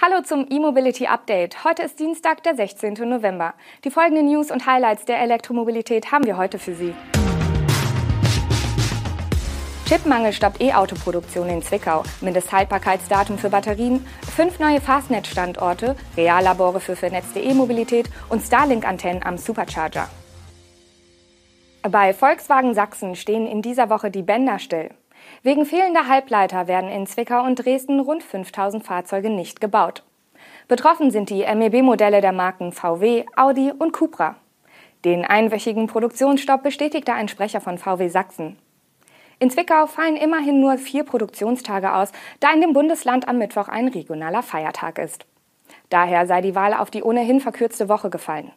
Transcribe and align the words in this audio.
Hallo 0.00 0.22
zum 0.22 0.46
E-Mobility 0.48 1.08
Update. 1.08 1.64
Heute 1.64 1.82
ist 1.82 1.98
Dienstag, 1.98 2.44
der 2.44 2.54
16. 2.54 2.94
November. 3.08 3.54
Die 3.82 3.90
folgenden 3.90 4.26
News 4.26 4.52
und 4.52 4.64
Highlights 4.64 5.06
der 5.06 5.18
Elektromobilität 5.18 6.12
haben 6.12 6.24
wir 6.24 6.36
heute 6.36 6.60
für 6.60 6.72
Sie. 6.72 6.94
Chipmangel 9.86 10.32
stoppt 10.32 10.60
E-Auto-Produktion 10.60 11.48
in 11.48 11.62
Zwickau. 11.62 12.04
Mindesthaltbarkeitsdatum 12.20 13.38
für 13.38 13.50
Batterien, 13.50 14.06
fünf 14.36 14.60
neue 14.60 14.80
Fastnet-Standorte, 14.80 15.96
Reallabore 16.16 16.78
für 16.78 16.94
vernetzte 16.94 17.40
E-Mobilität 17.40 18.08
und 18.28 18.40
Starlink-Antennen 18.40 19.24
am 19.24 19.36
Supercharger. 19.36 20.08
Bei 21.82 22.14
Volkswagen 22.14 22.72
Sachsen 22.72 23.16
stehen 23.16 23.48
in 23.48 23.62
dieser 23.62 23.90
Woche 23.90 24.12
die 24.12 24.22
Bänder 24.22 24.60
still. 24.60 24.90
Wegen 25.42 25.66
fehlender 25.66 26.08
Halbleiter 26.08 26.66
werden 26.66 26.90
in 26.90 27.06
Zwickau 27.06 27.44
und 27.44 27.56
Dresden 27.56 28.00
rund 28.00 28.22
5000 28.22 28.84
Fahrzeuge 28.84 29.30
nicht 29.30 29.60
gebaut. 29.60 30.02
Betroffen 30.68 31.10
sind 31.10 31.30
die 31.30 31.44
MEB-Modelle 31.44 32.20
der 32.20 32.32
Marken 32.32 32.72
VW, 32.72 33.24
Audi 33.36 33.72
und 33.76 33.92
Cupra. 33.92 34.36
Den 35.04 35.24
einwöchigen 35.24 35.86
Produktionsstopp 35.86 36.62
bestätigte 36.62 37.12
ein 37.12 37.28
Sprecher 37.28 37.60
von 37.60 37.78
VW 37.78 38.08
Sachsen. 38.08 38.58
In 39.38 39.50
Zwickau 39.50 39.86
fallen 39.86 40.16
immerhin 40.16 40.60
nur 40.60 40.76
vier 40.78 41.04
Produktionstage 41.04 41.94
aus, 41.94 42.10
da 42.40 42.52
in 42.52 42.60
dem 42.60 42.72
Bundesland 42.72 43.28
am 43.28 43.38
Mittwoch 43.38 43.68
ein 43.68 43.86
regionaler 43.86 44.42
Feiertag 44.42 44.98
ist. 44.98 45.26
Daher 45.90 46.26
sei 46.26 46.40
die 46.40 46.56
Wahl 46.56 46.74
auf 46.74 46.90
die 46.90 47.04
ohnehin 47.04 47.40
verkürzte 47.40 47.88
Woche 47.88 48.10
gefallen. 48.10 48.50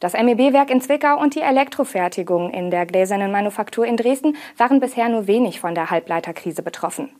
Das 0.00 0.12
MEB-Werk 0.12 0.70
in 0.70 0.80
Zwickau 0.80 1.18
und 1.18 1.34
die 1.34 1.40
Elektrofertigung 1.40 2.50
in 2.50 2.70
der 2.70 2.86
gläsernen 2.86 3.32
Manufaktur 3.32 3.86
in 3.86 3.96
Dresden 3.96 4.36
waren 4.58 4.80
bisher 4.80 5.08
nur 5.08 5.26
wenig 5.26 5.60
von 5.60 5.74
der 5.74 5.90
Halbleiterkrise 5.90 6.62
betroffen. 6.62 7.10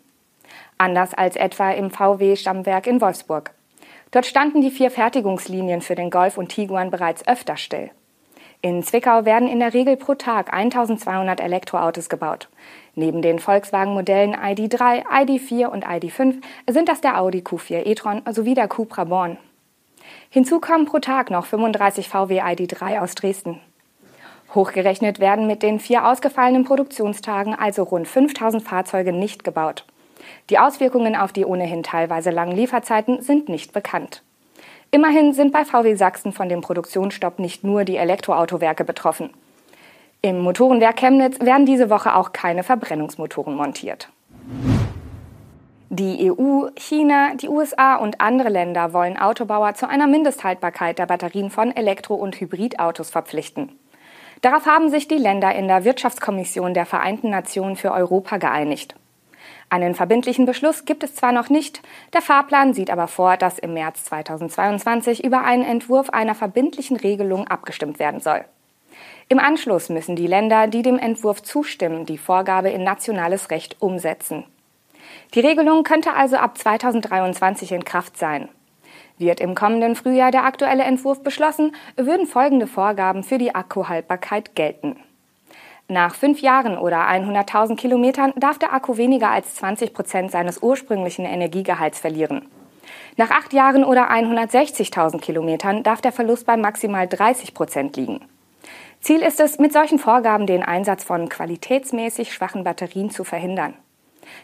Anders 0.78 1.14
als 1.14 1.36
etwa 1.36 1.70
im 1.70 1.90
VW-Stammwerk 1.90 2.86
in 2.86 3.00
Wolfsburg. 3.00 3.52
Dort 4.10 4.26
standen 4.26 4.60
die 4.60 4.70
vier 4.70 4.90
Fertigungslinien 4.90 5.80
für 5.80 5.94
den 5.94 6.10
Golf 6.10 6.38
und 6.38 6.48
Tiguan 6.48 6.90
bereits 6.90 7.26
öfter 7.26 7.56
still. 7.56 7.90
In 8.62 8.82
Zwickau 8.82 9.24
werden 9.24 9.48
in 9.48 9.60
der 9.60 9.74
Regel 9.74 9.96
pro 9.96 10.14
Tag 10.14 10.52
1200 10.52 11.40
Elektroautos 11.40 12.08
gebaut. 12.08 12.48
Neben 12.94 13.20
den 13.22 13.38
Volkswagen-Modellen 13.38 14.34
ID3, 14.34 15.04
ID4 15.06 15.66
und 15.66 15.86
ID5 15.86 16.42
sind 16.68 16.88
das 16.88 17.00
der 17.00 17.20
Audi 17.20 17.40
Q4 17.40 17.86
e-tron 17.86 18.22
sowie 18.30 18.54
der 18.54 18.68
Cupra 18.68 19.04
Born. 19.04 19.38
Hinzu 20.36 20.60
kommen 20.60 20.84
pro 20.84 20.98
Tag 20.98 21.30
noch 21.30 21.46
35 21.46 22.10
VW 22.10 22.42
ID3 22.42 23.00
aus 23.00 23.14
Dresden. 23.14 23.58
Hochgerechnet 24.54 25.18
werden 25.18 25.46
mit 25.46 25.62
den 25.62 25.80
vier 25.80 26.06
ausgefallenen 26.06 26.66
Produktionstagen 26.66 27.54
also 27.54 27.84
rund 27.84 28.06
5000 28.06 28.62
Fahrzeuge 28.62 29.14
nicht 29.14 29.44
gebaut. 29.44 29.86
Die 30.50 30.58
Auswirkungen 30.58 31.16
auf 31.16 31.32
die 31.32 31.46
ohnehin 31.46 31.82
teilweise 31.82 32.28
langen 32.28 32.54
Lieferzeiten 32.54 33.22
sind 33.22 33.48
nicht 33.48 33.72
bekannt. 33.72 34.22
Immerhin 34.90 35.32
sind 35.32 35.54
bei 35.54 35.64
VW 35.64 35.94
Sachsen 35.94 36.34
von 36.34 36.50
dem 36.50 36.60
Produktionsstopp 36.60 37.38
nicht 37.38 37.64
nur 37.64 37.84
die 37.84 37.96
Elektroautowerke 37.96 38.84
betroffen. 38.84 39.30
Im 40.20 40.40
Motorenwerk 40.40 40.98
Chemnitz 40.98 41.40
werden 41.40 41.64
diese 41.64 41.88
Woche 41.88 42.14
auch 42.14 42.34
keine 42.34 42.62
Verbrennungsmotoren 42.62 43.54
montiert. 43.54 44.10
Die 45.98 46.30
EU, 46.30 46.68
China, 46.76 47.36
die 47.36 47.48
USA 47.48 47.96
und 47.96 48.20
andere 48.20 48.50
Länder 48.50 48.92
wollen 48.92 49.16
Autobauer 49.16 49.72
zu 49.76 49.88
einer 49.88 50.06
Mindesthaltbarkeit 50.06 50.98
der 50.98 51.06
Batterien 51.06 51.48
von 51.48 51.74
Elektro- 51.74 52.16
und 52.16 52.38
Hybridautos 52.38 53.08
verpflichten. 53.08 53.72
Darauf 54.42 54.66
haben 54.66 54.90
sich 54.90 55.08
die 55.08 55.16
Länder 55.16 55.54
in 55.54 55.68
der 55.68 55.84
Wirtschaftskommission 55.84 56.74
der 56.74 56.84
Vereinten 56.84 57.30
Nationen 57.30 57.76
für 57.76 57.92
Europa 57.92 58.36
geeinigt. 58.36 58.94
Einen 59.70 59.94
verbindlichen 59.94 60.44
Beschluss 60.44 60.84
gibt 60.84 61.02
es 61.02 61.14
zwar 61.14 61.32
noch 61.32 61.48
nicht, 61.48 61.80
der 62.12 62.20
Fahrplan 62.20 62.74
sieht 62.74 62.90
aber 62.90 63.08
vor, 63.08 63.38
dass 63.38 63.58
im 63.58 63.72
März 63.72 64.04
2022 64.04 65.24
über 65.24 65.44
einen 65.44 65.64
Entwurf 65.64 66.10
einer 66.10 66.34
verbindlichen 66.34 66.98
Regelung 66.98 67.48
abgestimmt 67.48 67.98
werden 67.98 68.20
soll. 68.20 68.44
Im 69.30 69.38
Anschluss 69.38 69.88
müssen 69.88 70.14
die 70.14 70.26
Länder, 70.26 70.66
die 70.66 70.82
dem 70.82 70.98
Entwurf 70.98 71.42
zustimmen, 71.42 72.04
die 72.04 72.18
Vorgabe 72.18 72.68
in 72.68 72.84
nationales 72.84 73.50
Recht 73.50 73.80
umsetzen. 73.80 74.44
Die 75.34 75.40
Regelung 75.40 75.82
könnte 75.82 76.14
also 76.14 76.36
ab 76.36 76.56
2023 76.56 77.72
in 77.72 77.84
Kraft 77.84 78.16
sein. 78.16 78.48
Wird 79.18 79.40
im 79.40 79.54
kommenden 79.54 79.96
Frühjahr 79.96 80.30
der 80.30 80.44
aktuelle 80.44 80.84
Entwurf 80.84 81.22
beschlossen, 81.22 81.74
würden 81.96 82.26
folgende 82.26 82.66
Vorgaben 82.66 83.22
für 83.22 83.38
die 83.38 83.54
Akkuhaltbarkeit 83.54 84.54
gelten. 84.54 84.96
Nach 85.88 86.14
fünf 86.14 86.40
Jahren 86.40 86.76
oder 86.76 87.08
100.000 87.08 87.76
Kilometern 87.76 88.32
darf 88.36 88.58
der 88.58 88.72
Akku 88.72 88.96
weniger 88.96 89.30
als 89.30 89.54
20 89.54 89.94
Prozent 89.94 90.32
seines 90.32 90.62
ursprünglichen 90.62 91.24
Energiegehalts 91.24 92.00
verlieren. 92.00 92.48
Nach 93.16 93.30
acht 93.30 93.52
Jahren 93.52 93.84
oder 93.84 94.10
160.000 94.10 95.20
Kilometern 95.20 95.82
darf 95.82 96.00
der 96.00 96.12
Verlust 96.12 96.44
bei 96.44 96.56
maximal 96.56 97.06
30 97.06 97.54
Prozent 97.54 97.96
liegen. 97.96 98.20
Ziel 99.00 99.22
ist 99.22 99.38
es, 99.38 99.58
mit 99.58 99.72
solchen 99.72 99.98
Vorgaben 99.98 100.46
den 100.46 100.62
Einsatz 100.64 101.04
von 101.04 101.28
qualitätsmäßig 101.28 102.34
schwachen 102.34 102.64
Batterien 102.64 103.10
zu 103.10 103.22
verhindern. 103.22 103.74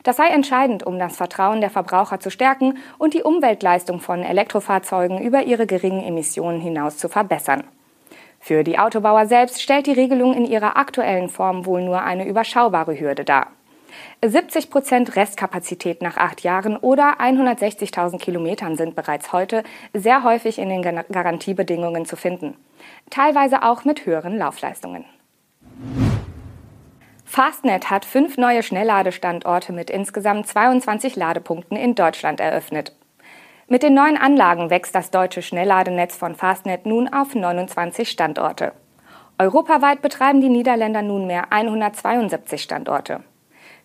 Das 0.03 0.17
sei 0.17 0.29
entscheidend, 0.29 0.85
um 0.85 0.99
das 0.99 1.17
Vertrauen 1.17 1.61
der 1.61 1.71
Verbraucher 1.71 2.21
zu 2.21 2.31
stärken 2.31 2.79
und 2.99 3.15
die 3.15 3.23
Umweltleistung 3.23 4.01
von 4.01 4.23
Elektrofahrzeugen 4.23 5.21
über 5.21 5.43
ihre 5.43 5.67
geringen 5.67 6.05
Emissionen 6.05 6.61
hinaus 6.61 6.99
zu 6.99 7.09
verbessern. 7.09 7.65
Für 8.41 8.65
die 8.65 8.79
Autobauer 8.79 9.27
selbst 9.27 9.63
stellt 9.63 9.87
die 9.87 9.93
Regelung 9.93 10.35
in 10.35 10.45
ihrer 10.45 10.77
aktuellen 10.77 11.29
Form 11.29 11.65
wohl 11.65 11.83
nur 11.83 12.03
eine 12.03 12.27
überschaubare 12.27 12.99
Hürde 12.99 13.25
dar. 13.25 13.49
70 14.25 14.71
Prozent 14.71 15.17
Restkapazität 15.17 16.03
nach 16.03 16.17
acht 16.17 16.43
Jahren 16.43 16.77
oder 16.77 17.21
160.000 17.21 18.19
Kilometern 18.19 18.77
sind 18.77 18.95
bereits 18.95 19.33
heute 19.33 19.63
sehr 19.93 20.25
häufig 20.25 20.59
in 20.59 20.69
den 20.69 20.83
Garantiebedingungen 20.83 22.07
zu 22.07 22.17
finden. 22.17 22.57
Teilweise 23.11 23.63
auch 23.63 23.85
mit 23.85 24.07
höheren 24.07 24.39
Laufleistungen. 24.39 25.05
Fastnet 27.35 27.89
hat 27.89 28.05
fünf 28.05 28.37
neue 28.37 28.63
Schnellladestandorte 28.63 29.73
mit 29.73 29.89
insgesamt 29.89 30.47
22 30.47 31.17
Ladepunkten 31.17 31.79
in 31.79 31.95
Deutschland 31.95 32.41
eröffnet. 32.41 32.95
Mit 33.69 33.83
den 33.83 33.95
neuen 33.95 34.19
Anlagen 34.19 34.69
wächst 34.69 34.95
das 34.95 35.11
deutsche 35.11 35.41
Schnellladenetz 35.41 36.15
von 36.15 36.35
Fastnet 36.35 36.85
nun 36.85 37.11
auf 37.11 37.35
29 37.35 38.11
Standorte. 38.11 38.73
Europaweit 39.39 40.03
betreiben 40.03 40.43
die 40.43 40.51
Niederländer 40.51 41.01
nunmehr 41.01 41.51
172 41.55 42.63
Standorte. 42.63 43.21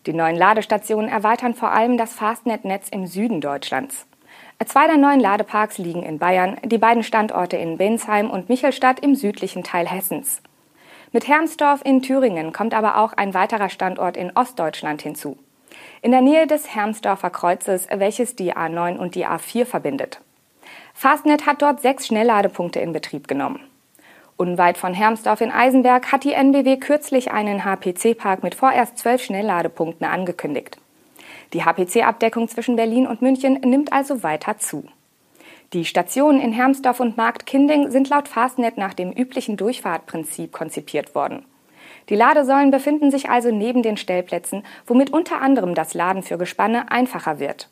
Die 0.07 0.13
neuen 0.13 0.36
Ladestationen 0.36 1.09
erweitern 1.09 1.53
vor 1.53 1.72
allem 1.72 1.97
das 1.97 2.16
Fastnet-Netz 2.16 2.90
im 2.90 3.07
Süden 3.07 3.40
Deutschlands. 3.40 4.07
Zwei 4.66 4.88
der 4.88 4.97
neuen 4.97 5.22
Ladeparks 5.22 5.78
liegen 5.78 6.03
in 6.03 6.19
Bayern, 6.19 6.57
die 6.66 6.78
beiden 6.78 7.03
Standorte 7.03 7.56
in 7.56 7.78
Bensheim 7.78 8.30
und 8.30 8.50
Michelstadt 8.50 9.00
im 9.00 9.16
südlichen 9.16 9.63
Teil 9.63 9.88
Hessens. 9.88 10.41
Mit 11.13 11.28
Hermsdorf 11.28 11.81
in 11.85 12.01
Thüringen 12.01 12.51
kommt 12.51 12.73
aber 12.73 12.97
auch 12.97 13.13
ein 13.13 13.34
weiterer 13.34 13.69
Standort 13.69 14.18
in 14.18 14.31
Ostdeutschland 14.35 15.01
hinzu. 15.01 15.38
In 16.01 16.12
der 16.12 16.22
Nähe 16.22 16.47
des 16.47 16.75
Hermsdorfer 16.75 17.29
Kreuzes, 17.29 17.88
welches 17.90 18.35
die 18.35 18.53
A9 18.53 18.97
und 18.97 19.16
die 19.16 19.25
A4 19.25 19.66
verbindet. 19.66 20.22
Fastnet 20.94 21.45
hat 21.45 21.62
dort 21.62 21.81
sechs 21.81 22.07
Schnellladepunkte 22.07 22.79
in 22.79 22.91
Betrieb 22.91 23.28
genommen. 23.28 23.59
Unweit 24.35 24.78
von 24.78 24.94
Hermsdorf 24.94 25.41
in 25.41 25.51
Eisenberg 25.51 26.12
hat 26.12 26.23
die 26.23 26.34
NBW 26.34 26.78
kürzlich 26.78 27.31
einen 27.31 27.63
HPC-Park 27.63 28.44
mit 28.44 28.53
vorerst 28.53 28.97
zwölf 28.97 29.24
Schnellladepunkten 29.24 30.06
angekündigt. 30.06 30.78
Die 31.53 31.63
HPC-Abdeckung 31.63 32.47
zwischen 32.47 32.75
Berlin 32.75 33.07
und 33.07 33.22
München 33.22 33.53
nimmt 33.62 33.94
also 33.94 34.24
weiter 34.24 34.57
zu. 34.57 34.84
Die 35.74 35.84
Stationen 35.84 36.40
in 36.40 36.54
Hermsdorf 36.54 37.02
und 37.02 37.18
Marktkinding 37.18 37.92
sind 37.92 38.08
laut 38.08 38.30
Fastnet 38.30 38.78
nach 38.78 38.94
dem 38.94 39.12
üblichen 39.12 39.58
Durchfahrtprinzip 39.58 40.54
konzipiert 40.54 41.14
worden. 41.14 41.44
Die 42.08 42.16
Ladesäulen 42.16 42.72
befinden 42.72 43.12
sich 43.12 43.30
also 43.30 43.52
neben 43.52 43.84
den 43.84 43.98
Stellplätzen, 43.98 44.64
womit 44.86 45.12
unter 45.12 45.42
anderem 45.42 45.76
das 45.76 45.94
Laden 45.94 46.24
für 46.24 46.38
Gespanne 46.38 46.90
einfacher 46.90 47.40
wird. 47.40 47.70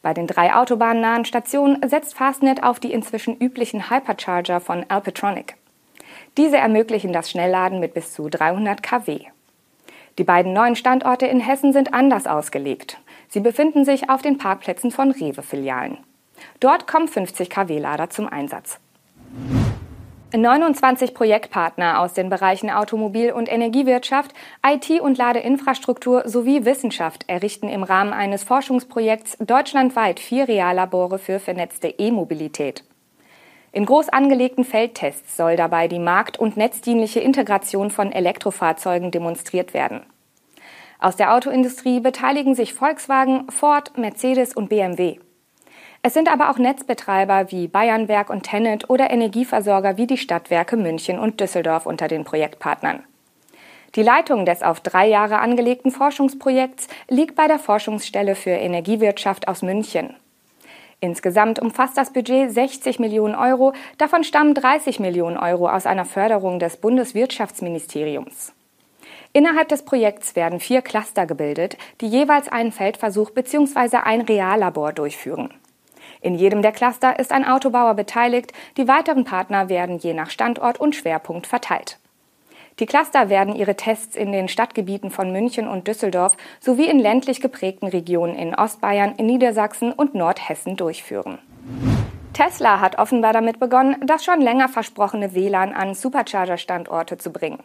Bei 0.00 0.14
den 0.14 0.28
drei 0.28 0.54
autobahnnahen 0.54 1.24
Stationen 1.24 1.80
setzt 1.88 2.14
Fastnet 2.14 2.62
auf 2.62 2.78
die 2.78 2.92
inzwischen 2.92 3.36
üblichen 3.36 3.90
Hypercharger 3.90 4.60
von 4.60 4.84
Alpetronic. 4.88 5.56
Diese 6.36 6.58
ermöglichen 6.58 7.12
das 7.12 7.30
Schnellladen 7.30 7.80
mit 7.80 7.94
bis 7.94 8.12
zu 8.12 8.28
300 8.28 8.80
kW. 8.80 9.20
Die 10.18 10.24
beiden 10.24 10.52
neuen 10.52 10.76
Standorte 10.76 11.26
in 11.26 11.40
Hessen 11.40 11.72
sind 11.72 11.94
anders 11.94 12.28
ausgelegt. 12.28 12.98
Sie 13.28 13.40
befinden 13.40 13.84
sich 13.84 14.08
auf 14.08 14.22
den 14.22 14.38
Parkplätzen 14.38 14.92
von 14.92 15.10
Rewe-Filialen. 15.10 15.98
Dort 16.60 16.86
kommen 16.86 17.08
50 17.08 17.50
kW-Lader 17.50 18.10
zum 18.10 18.28
Einsatz. 18.28 18.78
29 20.36 21.14
Projektpartner 21.14 22.00
aus 22.00 22.12
den 22.12 22.28
Bereichen 22.28 22.70
Automobil- 22.70 23.32
und 23.32 23.50
Energiewirtschaft, 23.50 24.32
IT- 24.66 25.00
und 25.00 25.16
Ladeinfrastruktur 25.16 26.28
sowie 26.28 26.64
Wissenschaft 26.64 27.28
errichten 27.28 27.68
im 27.68 27.84
Rahmen 27.84 28.12
eines 28.12 28.42
Forschungsprojekts 28.42 29.36
deutschlandweit 29.38 30.18
vier 30.18 30.48
Reallabore 30.48 31.18
für 31.18 31.38
vernetzte 31.38 31.88
E-Mobilität. 31.88 32.84
In 33.70 33.86
groß 33.86 34.08
angelegten 34.08 34.64
Feldtests 34.64 35.36
soll 35.36 35.56
dabei 35.56 35.88
die 35.88 35.98
markt- 35.98 36.38
und 36.38 36.56
netzdienliche 36.56 37.20
Integration 37.20 37.90
von 37.90 38.12
Elektrofahrzeugen 38.12 39.10
demonstriert 39.10 39.74
werden. 39.74 40.02
Aus 41.00 41.16
der 41.16 41.34
Autoindustrie 41.34 42.00
beteiligen 42.00 42.54
sich 42.54 42.72
Volkswagen, 42.72 43.50
Ford, 43.50 43.98
Mercedes 43.98 44.54
und 44.54 44.68
BMW. 44.68 45.18
Es 46.06 46.12
sind 46.12 46.30
aber 46.30 46.50
auch 46.50 46.58
Netzbetreiber 46.58 47.50
wie 47.50 47.66
Bayernwerk 47.66 48.28
und 48.28 48.42
Tennet 48.42 48.90
oder 48.90 49.10
Energieversorger 49.10 49.96
wie 49.96 50.06
die 50.06 50.18
Stadtwerke 50.18 50.76
München 50.76 51.18
und 51.18 51.40
Düsseldorf 51.40 51.86
unter 51.86 52.08
den 52.08 52.24
Projektpartnern. 52.24 53.02
Die 53.94 54.02
Leitung 54.02 54.44
des 54.44 54.62
auf 54.62 54.80
drei 54.80 55.08
Jahre 55.08 55.38
angelegten 55.38 55.90
Forschungsprojekts 55.90 56.88
liegt 57.08 57.36
bei 57.36 57.46
der 57.48 57.58
Forschungsstelle 57.58 58.34
für 58.34 58.50
Energiewirtschaft 58.50 59.48
aus 59.48 59.62
München. 59.62 60.14
Insgesamt 61.00 61.58
umfasst 61.58 61.96
das 61.96 62.12
Budget 62.12 62.52
60 62.52 62.98
Millionen 62.98 63.34
Euro, 63.34 63.72
davon 63.96 64.24
stammen 64.24 64.52
30 64.52 65.00
Millionen 65.00 65.38
Euro 65.38 65.70
aus 65.70 65.86
einer 65.86 66.04
Förderung 66.04 66.58
des 66.58 66.76
Bundeswirtschaftsministeriums. 66.76 68.52
Innerhalb 69.32 69.68
des 69.68 69.86
Projekts 69.86 70.36
werden 70.36 70.60
vier 70.60 70.82
Cluster 70.82 71.24
gebildet, 71.24 71.78
die 72.02 72.08
jeweils 72.08 72.48
einen 72.48 72.72
Feldversuch 72.72 73.30
bzw. 73.30 73.96
ein 74.04 74.20
Reallabor 74.20 74.92
durchführen. 74.92 75.48
In 76.24 76.36
jedem 76.36 76.62
der 76.62 76.72
Cluster 76.72 77.18
ist 77.18 77.32
ein 77.32 77.44
Autobauer 77.46 77.92
beteiligt, 77.92 78.54
die 78.78 78.88
weiteren 78.88 79.24
Partner 79.24 79.68
werden 79.68 79.98
je 79.98 80.14
nach 80.14 80.30
Standort 80.30 80.80
und 80.80 80.96
Schwerpunkt 80.96 81.46
verteilt. 81.46 81.98
Die 82.78 82.86
Cluster 82.86 83.28
werden 83.28 83.54
ihre 83.54 83.76
Tests 83.76 84.16
in 84.16 84.32
den 84.32 84.48
Stadtgebieten 84.48 85.10
von 85.10 85.32
München 85.32 85.68
und 85.68 85.86
Düsseldorf 85.86 86.38
sowie 86.60 86.86
in 86.86 86.98
ländlich 86.98 87.42
geprägten 87.42 87.88
Regionen 87.88 88.36
in 88.36 88.54
Ostbayern, 88.54 89.16
in 89.18 89.26
Niedersachsen 89.26 89.92
und 89.92 90.14
Nordhessen 90.14 90.76
durchführen. 90.76 91.40
Tesla 92.32 92.80
hat 92.80 92.98
offenbar 92.98 93.34
damit 93.34 93.60
begonnen, 93.60 93.96
das 94.06 94.24
schon 94.24 94.40
länger 94.40 94.70
versprochene 94.70 95.34
WLAN 95.34 95.74
an 95.74 95.92
Supercharger-Standorte 95.92 97.18
zu 97.18 97.32
bringen. 97.34 97.62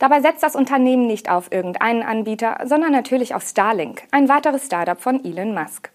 Dabei 0.00 0.20
setzt 0.22 0.42
das 0.42 0.56
Unternehmen 0.56 1.06
nicht 1.06 1.30
auf 1.30 1.52
irgendeinen 1.52 2.02
Anbieter, 2.02 2.58
sondern 2.64 2.90
natürlich 2.90 3.32
auf 3.36 3.44
Starlink, 3.44 4.02
ein 4.10 4.28
weiteres 4.28 4.66
Startup 4.66 5.00
von 5.00 5.24
Elon 5.24 5.54
Musk. 5.54 5.92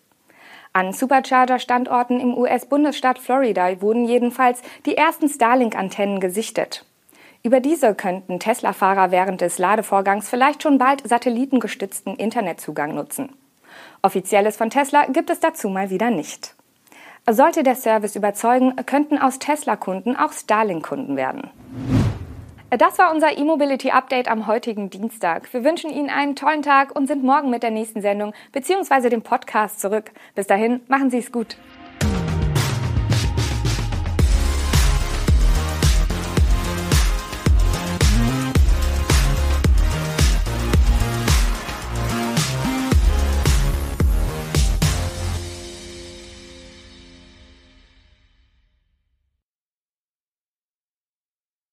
An 0.73 0.93
Supercharger-Standorten 0.93 2.21
im 2.21 2.37
US-Bundesstaat 2.37 3.19
Florida 3.19 3.81
wurden 3.81 4.05
jedenfalls 4.05 4.61
die 4.85 4.95
ersten 4.95 5.27
Starlink-Antennen 5.27 6.21
gesichtet. 6.21 6.85
Über 7.43 7.59
diese 7.59 7.93
könnten 7.93 8.39
Tesla-Fahrer 8.39 9.11
während 9.11 9.41
des 9.41 9.57
Ladevorgangs 9.57 10.29
vielleicht 10.29 10.63
schon 10.63 10.77
bald 10.77 11.05
satellitengestützten 11.05 12.15
Internetzugang 12.15 12.95
nutzen. 12.95 13.35
Offizielles 14.01 14.55
von 14.55 14.69
Tesla 14.69 15.07
gibt 15.07 15.29
es 15.29 15.41
dazu 15.41 15.67
mal 15.67 15.89
wieder 15.89 16.09
nicht. 16.09 16.55
Sollte 17.29 17.63
der 17.63 17.75
Service 17.75 18.15
überzeugen, 18.15 18.75
könnten 18.85 19.17
aus 19.17 19.39
Tesla-Kunden 19.39 20.15
auch 20.15 20.31
Starlink-Kunden 20.31 21.17
werden. 21.17 21.49
Das 22.77 22.97
war 22.97 23.11
unser 23.11 23.37
E-Mobility 23.37 23.91
Update 23.91 24.29
am 24.29 24.47
heutigen 24.47 24.89
Dienstag. 24.89 25.53
Wir 25.53 25.65
wünschen 25.65 25.89
Ihnen 25.89 26.09
einen 26.09 26.37
tollen 26.37 26.61
Tag 26.61 26.95
und 26.95 27.05
sind 27.05 27.21
morgen 27.21 27.49
mit 27.49 27.63
der 27.63 27.69
nächsten 27.69 28.01
Sendung 28.01 28.33
bzw. 28.53 29.09
dem 29.09 29.23
Podcast 29.23 29.81
zurück. 29.81 30.11
Bis 30.35 30.47
dahin, 30.47 30.79
machen 30.87 31.09
Sie 31.09 31.17
es 31.17 31.33
gut. 31.33 31.57